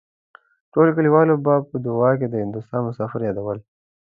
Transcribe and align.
ټولو 0.73 0.91
کليوالو 0.97 1.35
به 1.45 1.53
په 1.69 1.75
دعاوو 1.85 2.19
کې 2.19 2.27
د 2.29 2.35
هندوستان 2.43 2.81
مسافر 2.89 3.19
يادول. 3.27 3.57